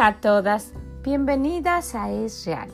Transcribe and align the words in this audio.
Hola 0.00 0.08
a 0.08 0.20
todas, 0.22 0.72
bienvenidas 1.02 1.94
a 1.94 2.10
Es 2.10 2.46
Real 2.46 2.70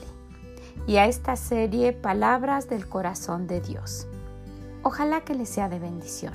y 0.86 0.98
a 0.98 1.06
esta 1.06 1.34
serie 1.34 1.92
Palabras 1.92 2.68
del 2.68 2.88
Corazón 2.88 3.48
de 3.48 3.60
Dios. 3.60 4.06
Ojalá 4.84 5.22
que 5.22 5.34
le 5.34 5.45
sea 5.45 5.68
de 5.68 5.80
bendición, 5.80 6.32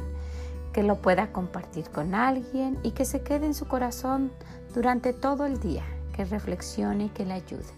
que 0.74 0.84
lo 0.84 0.98
pueda 0.98 1.32
compartir 1.32 1.90
con 1.92 2.14
alguien 2.14 2.78
y 2.84 2.92
que 2.92 3.06
se 3.06 3.22
quede 3.22 3.46
en 3.46 3.54
su 3.54 3.70
corazón 3.70 4.34
durante 4.74 5.14
todo 5.14 5.46
el 5.46 5.62
día, 5.62 5.86
que 6.14 6.26
reflexione 6.26 7.06
y 7.06 7.10
que 7.10 7.26
le 7.26 7.36
ayude. 7.36 7.72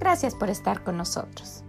Gracias 0.00 0.34
por 0.34 0.50
estar 0.50 0.82
con 0.82 0.96
nosotros. 0.96 1.62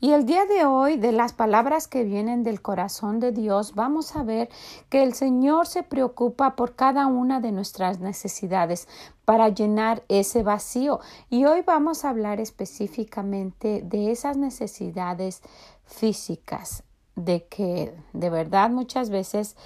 Y 0.00 0.12
el 0.12 0.26
día 0.26 0.46
de 0.46 0.64
hoy, 0.64 0.96
de 0.96 1.10
las 1.10 1.32
palabras 1.32 1.88
que 1.88 2.04
vienen 2.04 2.44
del 2.44 2.62
corazón 2.62 3.18
de 3.18 3.32
Dios, 3.32 3.74
vamos 3.74 4.14
a 4.14 4.22
ver 4.22 4.48
que 4.88 5.02
el 5.02 5.12
Señor 5.12 5.66
se 5.66 5.82
preocupa 5.82 6.54
por 6.54 6.76
cada 6.76 7.06
una 7.06 7.40
de 7.40 7.50
nuestras 7.50 7.98
necesidades 7.98 8.86
para 9.24 9.48
llenar 9.48 10.04
ese 10.06 10.44
vacío. 10.44 11.00
Y 11.30 11.46
hoy 11.46 11.62
vamos 11.62 12.04
a 12.04 12.10
hablar 12.10 12.38
específicamente 12.38 13.82
de 13.82 14.12
esas 14.12 14.36
necesidades 14.36 15.42
físicas, 15.84 16.84
de 17.16 17.48
que 17.48 17.92
de 18.12 18.30
verdad 18.30 18.70
muchas 18.70 19.10
veces 19.10 19.56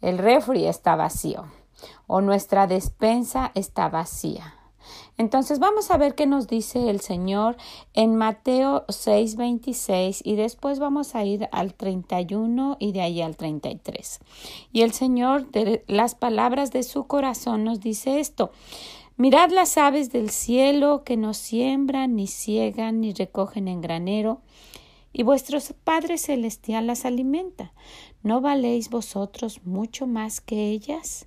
el 0.00 0.16
refri 0.16 0.66
está 0.66 0.96
vacío 0.96 1.44
o 2.06 2.22
nuestra 2.22 2.66
despensa 2.66 3.52
está 3.54 3.90
vacía 3.90 4.54
entonces 5.18 5.58
vamos 5.58 5.90
a 5.90 5.98
ver 5.98 6.14
qué 6.14 6.26
nos 6.26 6.46
dice 6.46 6.88
el 6.88 7.00
Señor 7.00 7.56
en 7.92 8.16
Mateo 8.16 8.84
6:26 8.88 10.22
y 10.24 10.36
después 10.36 10.78
vamos 10.78 11.14
a 11.14 11.24
ir 11.24 11.48
al 11.52 11.74
31 11.74 12.76
y 12.80 12.92
de 12.92 13.02
ahí 13.02 13.20
al 13.20 13.36
33. 13.36 14.20
Y 14.72 14.82
el 14.82 14.92
Señor 14.92 15.50
de 15.50 15.84
las 15.86 16.14
palabras 16.14 16.72
de 16.72 16.82
su 16.82 17.06
corazón 17.06 17.64
nos 17.64 17.80
dice 17.80 18.20
esto. 18.20 18.50
Mirad 19.16 19.50
las 19.50 19.76
aves 19.76 20.10
del 20.10 20.30
cielo 20.30 21.04
que 21.04 21.16
no 21.16 21.34
siembran, 21.34 22.16
ni 22.16 22.26
ciegan, 22.26 23.02
ni 23.02 23.12
recogen 23.12 23.68
en 23.68 23.82
granero, 23.82 24.40
y 25.12 25.22
vuestro 25.22 25.58
Padre 25.84 26.16
Celestial 26.16 26.86
las 26.86 27.04
alimenta. 27.04 27.72
¿No 28.22 28.40
valéis 28.40 28.88
vosotros 28.88 29.60
mucho 29.64 30.06
más 30.06 30.40
que 30.40 30.70
ellas? 30.70 31.26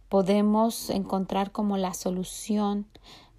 podemos 0.11 0.89
encontrar 0.89 1.53
como 1.53 1.77
la 1.77 1.93
solución 1.93 2.85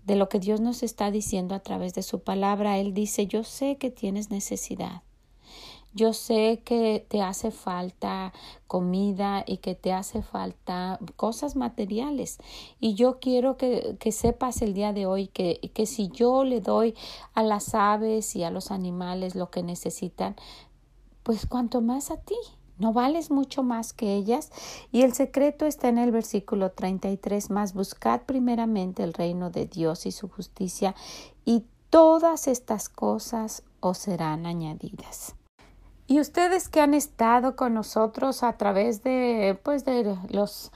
de 0.06 0.16
lo 0.16 0.30
que 0.30 0.38
Dios 0.38 0.62
nos 0.62 0.82
está 0.82 1.10
diciendo 1.10 1.54
a 1.54 1.60
través 1.60 1.92
de 1.92 2.02
su 2.02 2.20
palabra. 2.20 2.78
Él 2.78 2.94
dice, 2.94 3.26
yo 3.26 3.44
sé 3.44 3.76
que 3.76 3.90
tienes 3.90 4.30
necesidad. 4.30 5.02
Yo 5.92 6.14
sé 6.14 6.62
que 6.64 7.04
te 7.06 7.20
hace 7.20 7.50
falta 7.50 8.32
comida 8.68 9.44
y 9.46 9.58
que 9.58 9.74
te 9.74 9.92
hace 9.92 10.22
falta 10.22 10.98
cosas 11.16 11.56
materiales. 11.56 12.38
Y 12.80 12.94
yo 12.94 13.20
quiero 13.20 13.58
que, 13.58 13.98
que 14.00 14.10
sepas 14.10 14.62
el 14.62 14.72
día 14.72 14.94
de 14.94 15.04
hoy 15.04 15.26
que, 15.26 15.60
que 15.74 15.84
si 15.84 16.08
yo 16.08 16.42
le 16.42 16.62
doy 16.62 16.94
a 17.34 17.42
las 17.42 17.74
aves 17.74 18.34
y 18.34 18.44
a 18.44 18.50
los 18.50 18.70
animales 18.70 19.34
lo 19.34 19.50
que 19.50 19.62
necesitan, 19.62 20.36
pues 21.22 21.44
cuanto 21.44 21.82
más 21.82 22.10
a 22.10 22.16
ti. 22.16 22.38
¿No 22.78 22.92
vales 22.92 23.30
mucho 23.30 23.62
más 23.62 23.92
que 23.92 24.14
ellas? 24.14 24.50
Y 24.90 25.02
el 25.02 25.12
secreto 25.12 25.66
está 25.66 25.88
en 25.88 25.98
el 25.98 26.10
versículo 26.10 26.70
33, 26.72 27.50
más 27.50 27.74
buscad 27.74 28.22
primeramente 28.22 29.02
el 29.02 29.12
reino 29.12 29.50
de 29.50 29.66
Dios 29.66 30.06
y 30.06 30.12
su 30.12 30.28
justicia, 30.28 30.94
y 31.44 31.64
todas 31.90 32.48
estas 32.48 32.88
cosas 32.88 33.62
os 33.80 33.98
serán 33.98 34.46
añadidas. 34.46 35.34
Y 36.12 36.20
ustedes 36.20 36.68
que 36.68 36.82
han 36.82 36.92
estado 36.92 37.56
con 37.56 37.72
nosotros 37.72 38.42
a 38.42 38.58
través 38.58 39.02
de, 39.02 39.58
pues, 39.62 39.86
de 39.86 40.14
los 40.28 40.70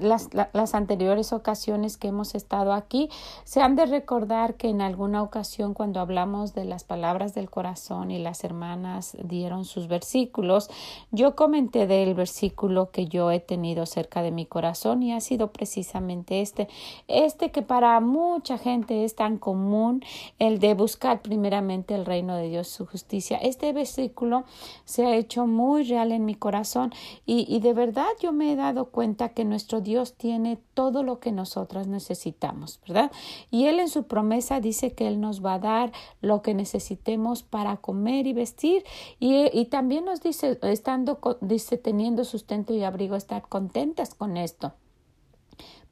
las, 0.00 0.28
las, 0.52 0.74
anteriores 0.74 1.32
ocasiones 1.32 1.96
que 1.96 2.08
hemos 2.08 2.34
estado 2.34 2.74
aquí, 2.74 3.08
se 3.44 3.62
han 3.62 3.76
de 3.76 3.86
recordar 3.86 4.54
que 4.54 4.68
en 4.68 4.82
alguna 4.82 5.22
ocasión 5.22 5.72
cuando 5.72 6.00
hablamos 6.00 6.52
de 6.52 6.66
las 6.66 6.84
palabras 6.84 7.34
del 7.34 7.48
corazón 7.48 8.10
y 8.10 8.18
las 8.18 8.44
hermanas 8.44 9.16
dieron 9.24 9.64
sus 9.64 9.88
versículos, 9.88 10.68
yo 11.12 11.34
comenté 11.34 11.86
del 11.86 12.14
versículo 12.14 12.90
que 12.90 13.06
yo 13.06 13.30
he 13.30 13.40
tenido 13.40 13.86
cerca 13.86 14.20
de 14.20 14.30
mi 14.30 14.44
corazón 14.44 15.02
y 15.02 15.14
ha 15.14 15.20
sido 15.20 15.50
precisamente 15.50 16.42
este, 16.42 16.68
este 17.08 17.50
que 17.50 17.62
para 17.62 17.98
mucha 18.00 18.58
gente 18.58 19.04
es 19.04 19.14
tan 19.14 19.38
común, 19.38 20.04
el 20.38 20.58
de 20.58 20.74
buscar 20.74 21.22
primeramente 21.22 21.94
el 21.94 22.04
reino 22.04 22.36
de 22.36 22.50
Dios, 22.50 22.68
su 22.68 22.84
justicia. 22.84 23.38
Este 23.38 23.72
versículo 23.72 24.44
se 24.84 25.06
ha 25.06 25.16
hecho 25.16 25.46
muy 25.46 25.84
real 25.84 26.12
en 26.12 26.24
mi 26.24 26.34
corazón 26.34 26.92
y, 27.26 27.46
y 27.48 27.60
de 27.60 27.74
verdad 27.74 28.08
yo 28.20 28.32
me 28.32 28.52
he 28.52 28.56
dado 28.56 28.86
cuenta 28.86 29.30
que 29.30 29.44
nuestro 29.44 29.80
Dios 29.80 30.14
tiene 30.14 30.58
todo 30.74 31.02
lo 31.02 31.20
que 31.20 31.32
nosotras 31.32 31.86
necesitamos, 31.86 32.80
¿verdad? 32.86 33.10
Y 33.50 33.66
Él 33.66 33.80
en 33.80 33.88
su 33.88 34.04
promesa 34.04 34.60
dice 34.60 34.92
que 34.92 35.06
Él 35.06 35.20
nos 35.20 35.44
va 35.44 35.54
a 35.54 35.58
dar 35.58 35.92
lo 36.20 36.42
que 36.42 36.54
necesitemos 36.54 37.42
para 37.42 37.76
comer 37.76 38.26
y 38.26 38.32
vestir. 38.32 38.84
Y, 39.18 39.64
también 39.66 40.04
nos 40.04 40.20
dice, 40.20 40.58
estando, 40.62 41.20
dice, 41.40 41.76
teniendo 41.76 42.24
sustento 42.24 42.74
y 42.74 42.82
abrigo, 42.82 43.16
estar 43.16 43.48
contentas 43.48 44.14
con 44.14 44.36
esto 44.36 44.72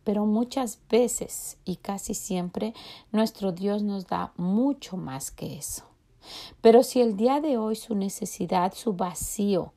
pero 0.04 0.24
muchas 0.24 0.80
veces 0.88 1.58
y 1.66 1.76
casi 1.76 2.14
siempre 2.14 2.72
nuestro 3.12 3.52
Dios 3.52 3.82
nos 3.82 4.06
da 4.06 4.32
mucho 4.38 4.96
más 4.96 5.30
que 5.30 5.58
eso. 5.58 5.87
Pero 6.60 6.82
si 6.82 7.00
el 7.00 7.16
día 7.16 7.40
de 7.40 7.58
hoy 7.58 7.76
su 7.76 7.94
necesidad, 7.94 8.72
su 8.74 8.92
vacío, 8.92 9.72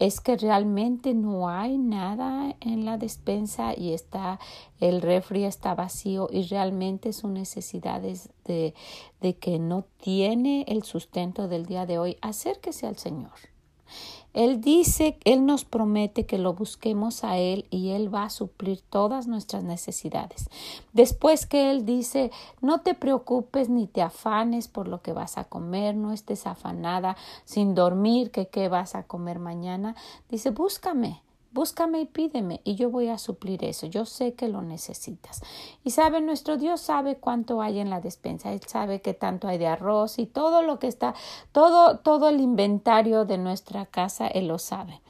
es 0.00 0.20
que 0.20 0.36
realmente 0.36 1.12
no 1.12 1.50
hay 1.50 1.76
nada 1.76 2.56
en 2.60 2.86
la 2.86 2.96
despensa 2.96 3.74
y 3.76 3.92
está 3.92 4.40
el 4.80 5.02
refri 5.02 5.44
está 5.44 5.74
vacío 5.74 6.28
y 6.32 6.42
realmente 6.44 7.12
su 7.12 7.28
necesidad 7.28 8.02
es 8.04 8.30
de, 8.46 8.74
de 9.20 9.36
que 9.36 9.58
no 9.58 9.84
tiene 9.98 10.64
el 10.68 10.84
sustento 10.84 11.48
del 11.48 11.66
día 11.66 11.84
de 11.84 11.98
hoy, 11.98 12.16
acérquese 12.22 12.86
al 12.86 12.96
Señor. 12.96 13.50
Él 14.32 14.60
dice, 14.60 15.18
Él 15.24 15.44
nos 15.44 15.64
promete 15.64 16.24
que 16.24 16.38
lo 16.38 16.54
busquemos 16.54 17.24
a 17.24 17.38
Él 17.38 17.66
y 17.70 17.90
Él 17.90 18.14
va 18.14 18.24
a 18.24 18.30
suplir 18.30 18.80
todas 18.88 19.26
nuestras 19.26 19.64
necesidades. 19.64 20.48
Después 20.92 21.46
que 21.46 21.70
Él 21.70 21.84
dice, 21.84 22.30
no 22.60 22.80
te 22.80 22.94
preocupes 22.94 23.68
ni 23.68 23.86
te 23.86 24.02
afanes 24.02 24.68
por 24.68 24.86
lo 24.86 25.02
que 25.02 25.12
vas 25.12 25.36
a 25.36 25.44
comer, 25.44 25.96
no 25.96 26.12
estés 26.12 26.46
afanada 26.46 27.16
sin 27.44 27.74
dormir, 27.74 28.30
que 28.30 28.48
qué 28.48 28.68
vas 28.68 28.94
a 28.94 29.02
comer 29.02 29.38
mañana, 29.38 29.96
dice, 30.28 30.50
búscame. 30.50 31.22
Búscame 31.52 32.00
y 32.00 32.06
pídeme 32.06 32.60
y 32.62 32.76
yo 32.76 32.90
voy 32.90 33.08
a 33.08 33.18
suplir 33.18 33.64
eso. 33.64 33.86
Yo 33.86 34.04
sé 34.04 34.34
que 34.34 34.46
lo 34.46 34.62
necesitas. 34.62 35.42
Y 35.82 35.90
sabe, 35.90 36.20
nuestro 36.20 36.56
Dios 36.56 36.80
sabe 36.80 37.16
cuánto 37.16 37.60
hay 37.60 37.80
en 37.80 37.90
la 37.90 38.00
despensa. 38.00 38.52
Él 38.52 38.60
sabe 38.66 39.02
que 39.02 39.14
tanto 39.14 39.48
hay 39.48 39.58
de 39.58 39.66
arroz 39.66 40.20
y 40.20 40.26
todo 40.26 40.62
lo 40.62 40.78
que 40.78 40.86
está, 40.86 41.14
todo, 41.50 41.98
todo 41.98 42.28
el 42.28 42.40
inventario 42.40 43.24
de 43.24 43.38
nuestra 43.38 43.86
casa, 43.86 44.28
Él 44.28 44.46
lo 44.46 44.58
sabe. 44.58 45.00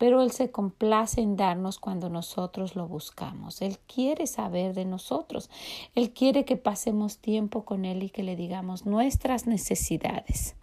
Pero 0.00 0.22
Él 0.22 0.30
se 0.30 0.50
complace 0.50 1.20
en 1.20 1.36
darnos 1.36 1.78
cuando 1.78 2.08
nosotros 2.08 2.74
lo 2.74 2.88
buscamos. 2.88 3.60
Él 3.60 3.76
quiere 3.86 4.26
saber 4.26 4.72
de 4.72 4.86
nosotros. 4.86 5.50
Él 5.94 6.10
quiere 6.14 6.46
que 6.46 6.56
pasemos 6.56 7.18
tiempo 7.18 7.66
con 7.66 7.84
Él 7.84 8.02
y 8.02 8.08
que 8.08 8.22
le 8.22 8.34
digamos 8.34 8.86
nuestras 8.86 9.46
necesidades. 9.46 10.56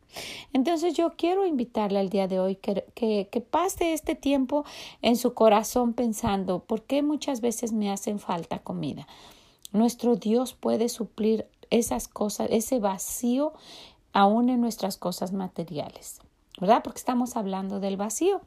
Entonces 0.54 0.96
yo 0.96 1.14
quiero 1.16 1.46
invitarle 1.46 2.00
al 2.00 2.10
día 2.10 2.28
de 2.28 2.40
hoy 2.40 2.56
que, 2.56 2.84
que, 2.96 3.42
pase 3.42 3.94
este 3.94 4.16
tiempo 4.16 4.66
en 5.04 5.16
su 5.16 5.36
corazón 5.36 5.94
pensando, 5.94 6.58
¿por 6.58 6.82
qué 6.82 7.04
muchas 7.04 7.40
veces 7.40 7.74
me 7.74 7.92
hacen 7.92 8.18
falta 8.18 8.58
comida? 8.58 9.08
Nuestro 9.72 10.16
Dios 10.16 10.56
puede 10.56 10.90
suplir 10.90 11.46
esas 11.70 12.08
cosas, 12.08 12.48
ese 12.50 12.80
vacío 12.80 13.54
aún 14.14 14.50
en 14.50 14.62
nuestras 14.62 14.98
cosas 14.98 15.32
materiales, 15.32 16.22
¿verdad? 16.60 16.82
Porque 16.84 16.98
estamos 16.98 17.38
hablando 17.38 17.80
del 17.80 17.98
vacío. 17.98 18.42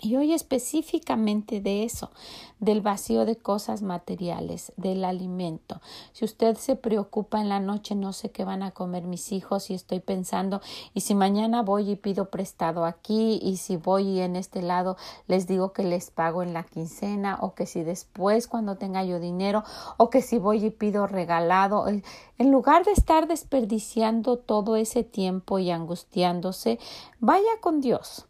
Y 0.00 0.16
hoy 0.16 0.34
específicamente 0.34 1.60
de 1.60 1.84
eso, 1.84 2.10
del 2.58 2.80
vacío 2.80 3.24
de 3.24 3.36
cosas 3.36 3.82
materiales, 3.82 4.72
del 4.76 5.04
alimento. 5.04 5.80
Si 6.12 6.24
usted 6.24 6.56
se 6.56 6.76
preocupa 6.76 7.40
en 7.40 7.48
la 7.48 7.60
noche, 7.60 7.94
no 7.94 8.12
sé 8.12 8.30
qué 8.30 8.44
van 8.44 8.62
a 8.62 8.72
comer 8.72 9.04
mis 9.04 9.32
hijos 9.32 9.70
y 9.70 9.74
estoy 9.74 10.00
pensando, 10.00 10.60
y 10.94 11.00
si 11.00 11.14
mañana 11.14 11.62
voy 11.62 11.90
y 11.90 11.96
pido 11.96 12.28
prestado 12.28 12.84
aquí, 12.84 13.38
y 13.42 13.56
si 13.56 13.76
voy 13.76 14.20
en 14.20 14.36
este 14.36 14.62
lado 14.62 14.96
les 15.26 15.46
digo 15.46 15.72
que 15.72 15.84
les 15.84 16.10
pago 16.10 16.42
en 16.42 16.52
la 16.52 16.64
quincena, 16.64 17.38
o 17.40 17.54
que 17.54 17.66
si 17.66 17.82
después 17.82 18.48
cuando 18.48 18.76
tenga 18.76 19.04
yo 19.04 19.20
dinero, 19.20 19.62
o 19.96 20.10
que 20.10 20.22
si 20.22 20.38
voy 20.38 20.64
y 20.64 20.70
pido 20.70 21.06
regalado, 21.06 21.86
en 21.86 22.50
lugar 22.50 22.84
de 22.84 22.92
estar 22.92 23.28
desperdiciando 23.28 24.38
todo 24.38 24.76
ese 24.76 25.04
tiempo 25.04 25.58
y 25.58 25.70
angustiándose, 25.70 26.78
vaya 27.20 27.60
con 27.60 27.80
Dios 27.80 28.26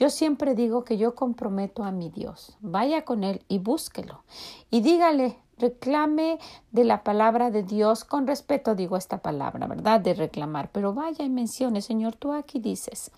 yo 0.00 0.08
siempre 0.08 0.54
digo 0.54 0.82
que 0.82 0.96
yo 0.96 1.14
comprometo 1.14 1.84
a 1.84 1.92
mi 1.92 2.08
Dios. 2.08 2.56
Vaya 2.60 3.04
con 3.04 3.22
Él 3.22 3.44
y 3.48 3.58
búsquelo. 3.58 4.24
Y 4.70 4.80
dígale, 4.80 5.36
reclame 5.58 6.38
de 6.72 6.84
la 6.84 7.04
palabra 7.04 7.50
de 7.50 7.62
Dios, 7.62 8.04
con 8.04 8.26
respeto 8.26 8.74
digo 8.74 8.96
esta 8.96 9.18
palabra, 9.18 9.66
¿verdad? 9.66 10.00
De 10.00 10.14
reclamar, 10.14 10.70
pero 10.72 10.94
vaya 10.94 11.22
y 11.22 11.28
mencione, 11.28 11.82
Señor, 11.82 12.16
tú 12.16 12.32
aquí 12.32 12.60
dices, 12.60 13.10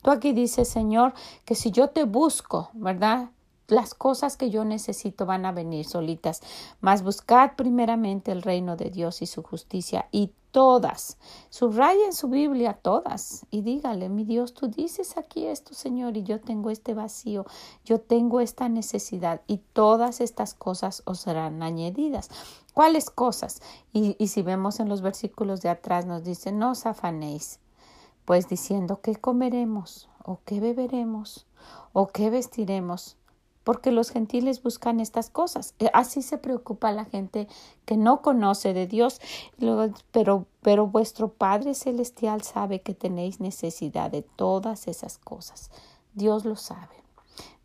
tú 0.00 0.12
aquí 0.12 0.32
dices, 0.32 0.68
Señor, 0.68 1.12
que 1.44 1.56
si 1.56 1.72
yo 1.72 1.90
te 1.90 2.04
busco, 2.04 2.70
¿verdad? 2.72 3.30
Las 3.68 3.94
cosas 3.94 4.36
que 4.36 4.50
yo 4.50 4.64
necesito 4.64 5.26
van 5.26 5.46
a 5.46 5.52
venir 5.52 5.84
solitas, 5.84 6.40
mas 6.80 7.02
buscad 7.02 7.52
primeramente 7.56 8.32
el 8.32 8.42
reino 8.42 8.76
de 8.76 8.90
Dios 8.90 9.22
y 9.22 9.26
su 9.26 9.42
justicia 9.42 10.08
y 10.10 10.32
todas, 10.50 11.18
subraya 11.50 12.06
en 12.06 12.14
su 12.14 12.28
Biblia 12.28 12.72
todas 12.72 13.46
y 13.50 13.60
dígale, 13.60 14.08
mi 14.08 14.24
Dios, 14.24 14.54
tú 14.54 14.68
dices 14.68 15.18
aquí 15.18 15.46
esto, 15.46 15.74
Señor, 15.74 16.16
y 16.16 16.22
yo 16.22 16.40
tengo 16.40 16.70
este 16.70 16.94
vacío, 16.94 17.44
yo 17.84 18.00
tengo 18.00 18.40
esta 18.40 18.68
necesidad 18.70 19.42
y 19.46 19.58
todas 19.58 20.22
estas 20.22 20.54
cosas 20.54 21.02
os 21.04 21.20
serán 21.20 21.62
añadidas. 21.62 22.30
¿Cuáles 22.72 23.10
cosas? 23.10 23.60
Y, 23.92 24.16
y 24.18 24.28
si 24.28 24.42
vemos 24.42 24.80
en 24.80 24.88
los 24.88 25.02
versículos 25.02 25.60
de 25.60 25.68
atrás 25.68 26.06
nos 26.06 26.24
dice, 26.24 26.52
no 26.52 26.70
os 26.70 26.86
afanéis, 26.86 27.60
pues 28.24 28.48
diciendo, 28.48 29.00
¿qué 29.02 29.16
comeremos? 29.16 30.08
¿O 30.24 30.40
qué 30.44 30.60
beberemos? 30.60 31.46
¿O 31.92 32.06
qué 32.08 32.30
vestiremos? 32.30 33.17
Porque 33.68 33.92
los 33.92 34.08
gentiles 34.08 34.62
buscan 34.62 34.98
estas 34.98 35.28
cosas. 35.28 35.74
Eh, 35.78 35.90
así 35.92 36.22
se 36.22 36.38
preocupa 36.38 36.90
la 36.90 37.04
gente 37.04 37.48
que 37.84 37.98
no 37.98 38.22
conoce 38.22 38.72
de 38.72 38.86
Dios, 38.86 39.20
pero, 40.10 40.86
vuestro 40.86 41.28
Padre 41.34 41.74
Celestial 41.74 42.40
sabe 42.40 42.80
que 42.80 42.94
tenéis 42.94 43.40
necesidad 43.40 44.10
de 44.10 44.22
todas 44.22 44.88
esas 44.88 45.18
cosas. 45.18 45.70
Dios 46.14 46.46
lo 46.46 46.56
sabe. 46.56 46.94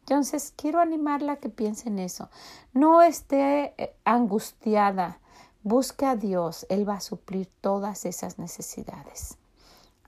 Entonces, 0.01 0.53
quiero 0.57 0.81
animarla 0.81 1.31
a 1.31 1.37
que 1.37 1.47
piense 1.47 1.87
en 1.87 1.99
eso. 1.99 2.29
No 2.73 3.01
esté 3.01 3.73
eh, 3.77 3.95
angustiada. 4.03 5.21
Busque 5.61 6.05
a 6.05 6.17
Dios. 6.17 6.65
Él 6.67 6.85
va 6.85 6.95
a 6.95 6.99
suplir 6.99 7.47
todas 7.61 8.03
esas 8.03 8.39
necesidades. 8.39 9.37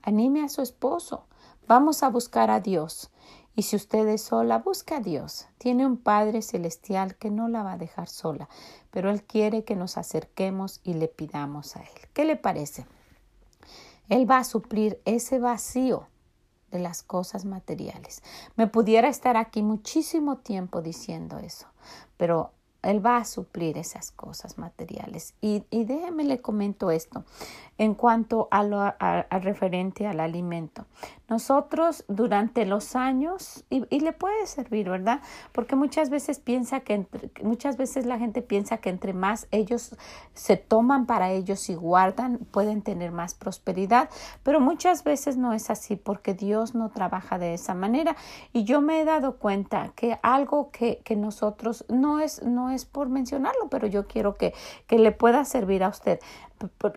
Anime 0.02 0.44
a 0.44 0.50
su 0.50 0.60
esposo. 0.60 1.24
Vamos 1.66 2.02
a 2.02 2.10
buscar 2.10 2.50
a 2.50 2.60
Dios. 2.60 3.10
Y 3.56 3.62
si 3.62 3.74
usted 3.74 4.06
es 4.08 4.20
sola, 4.20 4.58
busca 4.58 4.98
a 4.98 5.00
Dios. 5.00 5.48
Tiene 5.56 5.86
un 5.86 5.96
Padre 5.96 6.42
Celestial 6.42 7.16
que 7.16 7.30
no 7.30 7.48
la 7.48 7.62
va 7.62 7.72
a 7.72 7.78
dejar 7.78 8.06
sola, 8.06 8.50
pero 8.90 9.10
Él 9.10 9.22
quiere 9.22 9.64
que 9.64 9.74
nos 9.74 9.96
acerquemos 9.96 10.80
y 10.84 10.92
le 10.92 11.08
pidamos 11.08 11.74
a 11.74 11.80
Él. 11.80 11.88
¿Qué 12.12 12.26
le 12.26 12.36
parece? 12.36 12.86
Él 14.10 14.30
va 14.30 14.38
a 14.38 14.44
suplir 14.44 15.00
ese 15.06 15.38
vacío 15.38 16.06
de 16.70 16.80
las 16.80 17.02
cosas 17.02 17.46
materiales. 17.46 18.22
Me 18.56 18.66
pudiera 18.66 19.08
estar 19.08 19.38
aquí 19.38 19.62
muchísimo 19.62 20.36
tiempo 20.36 20.82
diciendo 20.82 21.38
eso, 21.38 21.66
pero 22.18 22.50
él 22.86 23.04
va 23.04 23.16
a 23.16 23.24
suplir 23.24 23.78
esas 23.78 24.12
cosas 24.12 24.58
materiales. 24.58 25.34
Y, 25.40 25.64
déjeme 25.70 26.24
le 26.24 26.40
comento 26.40 26.90
esto 26.90 27.24
en 27.78 27.94
cuanto 27.94 28.46
a 28.50 28.62
lo 28.62 28.94
referente 29.30 30.06
al 30.06 30.20
alimento. 30.20 30.86
Nosotros 31.28 32.04
durante 32.06 32.66
los 32.66 32.94
años, 32.94 33.64
y, 33.68 33.80
le 34.00 34.12
puede 34.12 34.46
servir, 34.46 34.88
¿verdad? 34.88 35.20
Porque 35.50 35.74
muchas 35.74 36.08
veces 36.08 36.38
piensa 36.38 36.80
que 36.80 37.06
muchas 37.42 37.76
veces 37.76 38.06
la 38.06 38.18
gente 38.18 38.42
piensa 38.42 38.78
que 38.78 38.90
entre 38.90 39.12
más 39.12 39.48
ellos 39.50 39.96
se 40.34 40.56
toman 40.56 41.06
para 41.06 41.32
ellos 41.32 41.68
y 41.68 41.74
guardan, 41.74 42.38
pueden 42.52 42.82
tener 42.82 43.10
más 43.10 43.34
prosperidad, 43.34 44.08
pero 44.44 44.60
muchas 44.60 45.02
veces 45.02 45.36
no 45.36 45.52
es 45.52 45.68
así 45.68 45.96
porque 45.96 46.34
Dios 46.34 46.76
no 46.76 46.90
trabaja 46.90 47.38
de 47.38 47.54
esa 47.54 47.74
manera. 47.74 48.16
Y 48.52 48.62
yo 48.62 48.80
me 48.80 49.00
he 49.00 49.04
dado 49.04 49.38
cuenta 49.38 49.92
que 49.96 50.18
algo 50.22 50.70
que, 50.70 51.00
que 51.04 51.16
nosotros, 51.16 51.84
no 51.88 52.20
es, 52.20 52.42
no 52.44 52.70
es 52.70 52.84
por 52.84 53.08
mencionarlo, 53.08 53.68
pero 53.68 53.88
yo 53.88 54.06
quiero 54.06 54.36
que, 54.36 54.54
que 54.86 54.98
le 54.98 55.10
pueda 55.10 55.44
servir 55.44 55.82
a 55.82 55.88
usted 55.88 56.20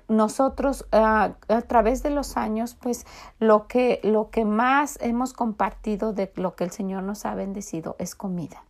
nosotros 0.07 0.85
ah, 0.91 1.33
a 1.47 1.61
través 1.61 2.03
de 2.03 2.09
los 2.09 2.37
años 2.37 2.75
pues 2.79 3.05
lo 3.39 3.67
que 3.67 3.99
lo 4.03 4.29
que 4.29 4.45
más 4.45 4.97
hemos 5.01 5.33
compartido 5.33 6.13
de 6.13 6.31
lo 6.35 6.55
que 6.55 6.63
el 6.63 6.71
Señor 6.71 7.03
nos 7.03 7.25
ha 7.25 7.35
bendecido 7.35 7.95
es 7.99 8.15
comida 8.15 8.63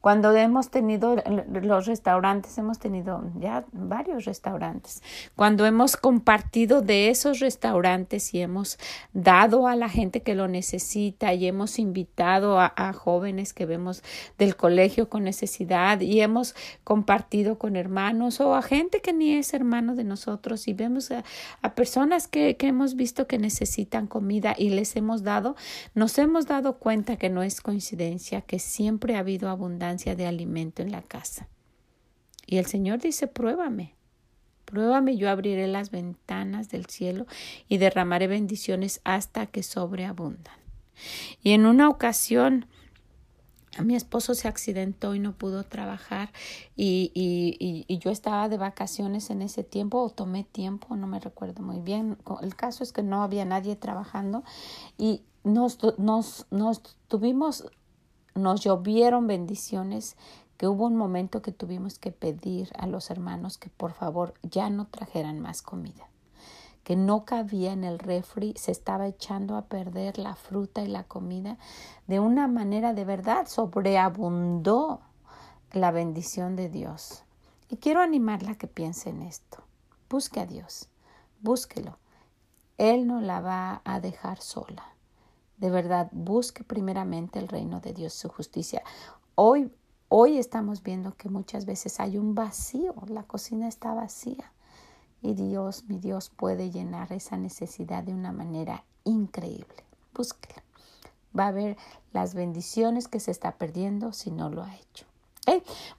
cuando 0.00 0.34
hemos 0.34 0.70
tenido 0.70 1.16
los 1.50 1.86
restaurantes, 1.86 2.56
hemos 2.56 2.78
tenido 2.78 3.22
ya 3.38 3.66
varios 3.72 4.24
restaurantes. 4.24 5.02
Cuando 5.36 5.66
hemos 5.66 5.98
compartido 5.98 6.80
de 6.80 7.10
esos 7.10 7.38
restaurantes 7.38 8.32
y 8.32 8.40
hemos 8.40 8.78
dado 9.12 9.66
a 9.66 9.76
la 9.76 9.90
gente 9.90 10.22
que 10.22 10.34
lo 10.34 10.48
necesita 10.48 11.34
y 11.34 11.46
hemos 11.46 11.78
invitado 11.78 12.58
a, 12.58 12.70
jóvenes 12.94 13.52
que 13.52 13.66
vemos 13.66 14.02
del 14.38 14.56
colegio 14.56 15.08
con 15.08 15.24
necesidad 15.24 16.00
y 16.00 16.20
hemos 16.22 16.54
compartido 16.82 17.58
con 17.58 17.76
hermanos 17.76 18.40
o 18.40 18.54
a 18.54 18.62
gente 18.62 19.00
que 19.00 19.12
ni 19.12 19.34
es 19.34 19.54
hermano 19.54 19.94
de 19.94 20.04
nosotros 20.04 20.66
y 20.66 20.72
vemos 20.72 21.10
a, 21.10 21.24
personas 21.74 22.26
que, 22.26 22.56
que 22.56 22.68
hemos 22.68 22.96
visto 22.96 23.26
que 23.26 23.38
necesitan 23.38 24.06
comida 24.06 24.54
y 24.56 24.70
les 24.70 24.96
hemos 24.96 25.22
dado, 25.22 25.56
nos 25.94 26.18
hemos 26.18 26.46
dado 26.46 26.78
cuenta 26.78 27.16
que 27.16 27.28
no 27.28 27.42
es 27.42 27.60
coincidencia, 27.60 28.40
que 28.40 28.58
siempre 28.58 29.16
ha 29.16 29.20
habido 29.20 29.50
abundancia 29.50 29.89
de 29.96 30.26
alimento 30.26 30.82
en 30.82 30.92
la 30.92 31.02
casa. 31.02 31.48
Y 32.46 32.58
el 32.58 32.66
Señor 32.66 33.00
dice, 33.00 33.26
pruébame, 33.26 33.94
pruébame, 34.64 35.16
yo 35.16 35.28
abriré 35.28 35.66
las 35.66 35.90
ventanas 35.90 36.68
del 36.68 36.86
cielo 36.86 37.26
y 37.68 37.78
derramaré 37.78 38.26
bendiciones 38.26 39.00
hasta 39.04 39.46
que 39.46 39.62
sobreabundan. 39.62 40.54
Y 41.42 41.52
en 41.52 41.66
una 41.66 41.88
ocasión, 41.88 42.66
a 43.76 43.82
mi 43.82 43.94
esposo 43.94 44.34
se 44.34 44.48
accidentó 44.48 45.14
y 45.14 45.20
no 45.20 45.32
pudo 45.32 45.64
trabajar 45.64 46.30
y, 46.76 47.12
y, 47.14 47.84
y, 47.86 47.98
yo 47.98 48.10
estaba 48.10 48.48
de 48.48 48.58
vacaciones 48.58 49.30
en 49.30 49.42
ese 49.42 49.62
tiempo 49.62 50.02
o 50.02 50.10
tomé 50.10 50.44
tiempo, 50.44 50.96
no 50.96 51.06
me 51.06 51.20
recuerdo 51.20 51.62
muy 51.62 51.80
bien. 51.80 52.18
El 52.42 52.56
caso 52.56 52.82
es 52.82 52.92
que 52.92 53.02
no 53.02 53.22
había 53.22 53.44
nadie 53.44 53.76
trabajando 53.76 54.42
y 54.98 55.22
nos, 55.44 55.78
nos, 55.98 56.46
nos 56.50 56.82
tuvimos 57.08 57.70
nos 58.34 58.60
llovieron 58.62 59.26
bendiciones 59.26 60.16
que 60.56 60.68
hubo 60.68 60.86
un 60.86 60.96
momento 60.96 61.40
que 61.40 61.52
tuvimos 61.52 61.98
que 61.98 62.12
pedir 62.12 62.70
a 62.78 62.86
los 62.86 63.10
hermanos 63.10 63.56
que 63.56 63.70
por 63.70 63.92
favor 63.92 64.34
ya 64.42 64.68
no 64.68 64.86
trajeran 64.86 65.40
más 65.40 65.62
comida, 65.62 66.08
que 66.84 66.96
no 66.96 67.24
cabía 67.24 67.72
en 67.72 67.82
el 67.82 67.98
refri, 67.98 68.52
se 68.56 68.70
estaba 68.70 69.06
echando 69.06 69.56
a 69.56 69.62
perder 69.62 70.18
la 70.18 70.34
fruta 70.34 70.82
y 70.82 70.88
la 70.88 71.04
comida 71.04 71.56
de 72.06 72.20
una 72.20 72.46
manera 72.46 72.92
de 72.92 73.04
verdad, 73.04 73.46
sobreabundó 73.46 75.00
la 75.72 75.90
bendición 75.92 76.56
de 76.56 76.68
Dios. 76.68 77.24
Y 77.70 77.76
quiero 77.76 78.02
animarla 78.02 78.52
a 78.52 78.58
que 78.58 78.66
piense 78.66 79.10
en 79.10 79.22
esto. 79.22 79.62
Busque 80.10 80.40
a 80.40 80.46
Dios, 80.46 80.88
búsquelo. 81.40 81.98
Él 82.76 83.06
no 83.06 83.20
la 83.20 83.40
va 83.40 83.80
a 83.84 84.00
dejar 84.00 84.40
sola. 84.40 84.89
De 85.60 85.70
verdad, 85.70 86.08
busque 86.12 86.64
primeramente 86.64 87.38
el 87.38 87.46
reino 87.46 87.80
de 87.80 87.92
Dios, 87.92 88.14
su 88.14 88.30
justicia. 88.30 88.82
Hoy, 89.34 89.70
hoy 90.08 90.38
estamos 90.38 90.82
viendo 90.82 91.14
que 91.16 91.28
muchas 91.28 91.66
veces 91.66 92.00
hay 92.00 92.16
un 92.16 92.34
vacío, 92.34 92.94
la 93.08 93.24
cocina 93.24 93.68
está 93.68 93.92
vacía. 93.92 94.52
Y 95.20 95.34
Dios, 95.34 95.84
mi 95.84 95.98
Dios, 95.98 96.30
puede 96.30 96.70
llenar 96.70 97.12
esa 97.12 97.36
necesidad 97.36 98.02
de 98.02 98.14
una 98.14 98.32
manera 98.32 98.84
increíble. 99.04 99.84
Búsquela. 100.14 100.62
Va 101.38 101.48
a 101.48 101.52
ver 101.52 101.76
las 102.14 102.34
bendiciones 102.34 103.06
que 103.06 103.20
se 103.20 103.30
está 103.30 103.52
perdiendo 103.52 104.14
si 104.14 104.30
no 104.30 104.48
lo 104.48 104.62
ha 104.62 104.74
hecho. 104.74 105.04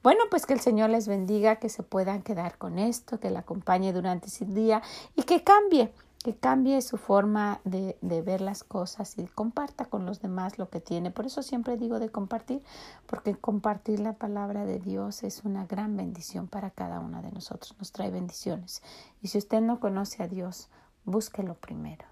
Bueno, 0.01 0.23
pues 0.29 0.45
que 0.45 0.53
el 0.53 0.59
Señor 0.59 0.89
les 0.89 1.07
bendiga, 1.07 1.57
que 1.57 1.69
se 1.69 1.83
puedan 1.83 2.21
quedar 2.23 2.57
con 2.57 2.79
esto, 2.79 3.19
que 3.19 3.29
la 3.29 3.39
acompañe 3.41 3.93
durante 3.93 4.27
ese 4.27 4.45
día 4.45 4.81
y 5.15 5.23
que 5.23 5.43
cambie 5.43 5.91
que 6.23 6.35
cambie 6.35 6.81
su 6.81 6.97
forma 6.97 7.61
de, 7.63 7.97
de, 8.01 8.21
ver 8.21 8.41
las 8.41 8.63
cosas 8.63 9.17
y 9.17 9.25
comparta 9.25 9.85
con 9.85 10.05
los 10.05 10.21
demás 10.21 10.57
lo 10.59 10.69
que 10.69 10.79
tiene. 10.79 11.09
Por 11.09 11.25
eso 11.25 11.41
siempre 11.41 11.77
digo 11.77 11.99
de 11.99 12.09
compartir, 12.09 12.61
porque 13.07 13.35
compartir 13.35 13.99
la 13.99 14.13
palabra 14.13 14.65
de 14.65 14.79
Dios 14.79 15.23
es 15.23 15.43
una 15.43 15.65
gran 15.65 15.97
bendición 15.97 16.47
para 16.47 16.69
cada 16.69 16.99
una 16.99 17.21
de 17.21 17.31
nosotros, 17.31 17.75
nos 17.79 17.91
trae 17.91 18.11
bendiciones. 18.11 18.83
Y 19.21 19.29
si 19.29 19.37
usted 19.37 19.61
no 19.61 19.79
conoce 19.79 20.21
a 20.21 20.27
Dios, 20.27 20.69
búsquelo 21.05 21.55
primero. 21.55 22.05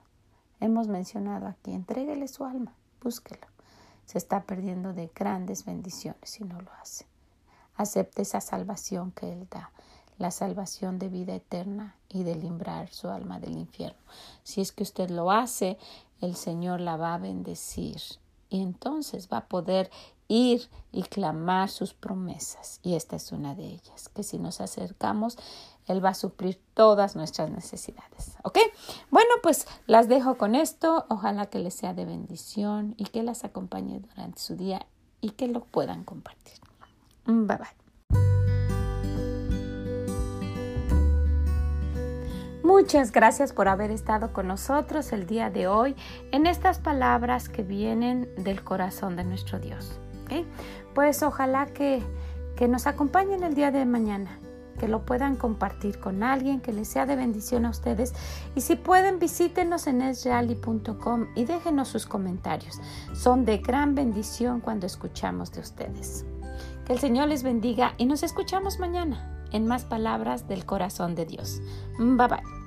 Hemos 0.59 0.87
mencionado 0.87 1.47
aquí, 1.47 1.73
entréguele 1.73 2.27
su 2.27 2.45
alma, 2.45 2.73
búsquelo. 3.01 3.47
se 4.05 4.17
está 4.17 4.41
perdiendo 4.43 4.93
de 4.93 5.11
grandes 5.13 5.65
bendiciones 5.65 6.31
si 6.31 6.43
no 6.43 6.59
lo 6.59 6.71
hace. 6.81 7.05
Acepte 7.75 8.23
esa 8.23 8.41
salvación 8.41 9.11
que 9.11 9.31
Él 9.31 9.47
da, 9.51 9.71
la 10.19 10.31
salvación 10.31 10.99
de 10.99 11.09
vida 11.09 11.33
eterna 11.33 11.95
y 12.09 12.23
de 12.23 12.35
librar 12.35 12.89
su 12.89 13.09
alma 13.09 13.39
del 13.39 13.57
infierno. 13.57 13.97
Si 14.43 14.61
es 14.61 14.71
que 14.71 14.83
usted 14.83 15.09
lo 15.09 15.31
hace, 15.31 15.77
el 16.21 16.35
Señor 16.35 16.81
la 16.81 16.97
va 16.97 17.15
a 17.15 17.17
bendecir 17.17 18.01
y 18.49 18.61
entonces 18.61 19.29
va 19.31 19.37
a 19.37 19.47
poder 19.47 19.89
ir 20.27 20.69
y 20.91 21.03
clamar 21.03 21.69
sus 21.69 21.93
promesas. 21.93 22.79
Y 22.83 22.95
esta 22.95 23.15
es 23.15 23.31
una 23.31 23.55
de 23.55 23.65
ellas, 23.65 24.09
que 24.09 24.23
si 24.23 24.37
nos 24.37 24.61
acercamos, 24.61 25.37
Él 25.87 26.03
va 26.03 26.09
a 26.09 26.13
suplir 26.13 26.61
todas 26.73 27.15
nuestras 27.15 27.49
necesidades. 27.49 28.35
¿Ok? 28.43 28.59
Bueno, 29.09 29.29
pues 29.41 29.67
las 29.87 30.07
dejo 30.07 30.37
con 30.37 30.55
esto. 30.55 31.05
Ojalá 31.09 31.47
que 31.47 31.59
les 31.59 31.73
sea 31.73 31.93
de 31.93 32.05
bendición 32.05 32.93
y 32.97 33.05
que 33.05 33.23
las 33.23 33.43
acompañe 33.43 33.99
durante 33.99 34.39
su 34.39 34.55
día 34.55 34.85
y 35.21 35.31
que 35.31 35.47
lo 35.47 35.63
puedan 35.63 36.03
compartir. 36.03 36.59
Bye 37.25 37.57
bye. 37.57 37.78
Muchas 42.69 43.11
gracias 43.11 43.51
por 43.51 43.67
haber 43.67 43.89
estado 43.89 44.31
con 44.31 44.47
nosotros 44.47 45.11
el 45.11 45.25
día 45.25 45.49
de 45.49 45.67
hoy 45.67 45.95
en 46.31 46.45
estas 46.45 46.77
palabras 46.77 47.49
que 47.49 47.63
vienen 47.63 48.29
del 48.37 48.63
corazón 48.63 49.15
de 49.15 49.23
nuestro 49.23 49.57
Dios. 49.57 49.99
Pues 50.93 51.23
ojalá 51.23 51.65
que, 51.65 52.03
que 52.55 52.67
nos 52.67 52.85
acompañen 52.85 53.41
el 53.41 53.55
día 53.55 53.71
de 53.71 53.83
mañana, 53.85 54.37
que 54.79 54.87
lo 54.87 55.03
puedan 55.03 55.35
compartir 55.35 55.99
con 55.99 56.21
alguien, 56.21 56.61
que 56.61 56.71
les 56.71 56.87
sea 56.87 57.07
de 57.07 57.15
bendición 57.15 57.65
a 57.65 57.71
ustedes. 57.71 58.13
Y 58.53 58.61
si 58.61 58.75
pueden, 58.75 59.17
visítenos 59.17 59.87
en 59.87 60.03
esreali.com 60.03 61.25
y 61.35 61.45
déjenos 61.45 61.87
sus 61.87 62.05
comentarios. 62.05 62.79
Son 63.15 63.45
de 63.45 63.57
gran 63.57 63.95
bendición 63.95 64.61
cuando 64.61 64.85
escuchamos 64.85 65.51
de 65.51 65.61
ustedes. 65.61 66.23
Que 66.85 66.93
el 66.93 66.99
Señor 66.99 67.29
les 67.29 67.41
bendiga 67.41 67.95
y 67.97 68.05
nos 68.05 68.21
escuchamos 68.21 68.77
mañana 68.77 69.37
en 69.51 69.65
más 69.65 69.85
palabras 69.85 70.47
del 70.47 70.67
corazón 70.67 71.15
de 71.15 71.25
Dios. 71.25 71.63
Bye 71.97 72.27
bye. 72.27 72.58